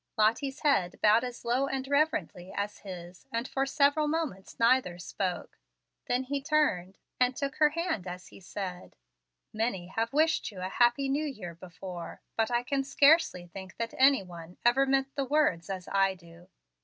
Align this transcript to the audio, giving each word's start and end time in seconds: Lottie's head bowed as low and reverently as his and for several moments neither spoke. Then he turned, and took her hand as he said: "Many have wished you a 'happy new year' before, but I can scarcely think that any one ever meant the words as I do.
Lottie's 0.17 0.61
head 0.61 0.99
bowed 0.99 1.23
as 1.23 1.45
low 1.45 1.67
and 1.67 1.87
reverently 1.87 2.51
as 2.51 2.79
his 2.79 3.27
and 3.31 3.47
for 3.47 3.67
several 3.67 4.07
moments 4.07 4.57
neither 4.59 4.97
spoke. 4.97 5.59
Then 6.07 6.23
he 6.23 6.41
turned, 6.41 6.97
and 7.19 7.35
took 7.35 7.57
her 7.57 7.69
hand 7.69 8.07
as 8.07 8.29
he 8.29 8.39
said: 8.39 8.95
"Many 9.53 9.89
have 9.89 10.11
wished 10.11 10.49
you 10.51 10.59
a 10.61 10.69
'happy 10.69 11.07
new 11.07 11.25
year' 11.27 11.53
before, 11.53 12.19
but 12.35 12.49
I 12.49 12.63
can 12.63 12.83
scarcely 12.83 13.45
think 13.45 13.77
that 13.77 13.93
any 13.95 14.23
one 14.23 14.57
ever 14.65 14.87
meant 14.87 15.13
the 15.13 15.23
words 15.25 15.69
as 15.69 15.87
I 15.87 16.15
do. 16.15 16.49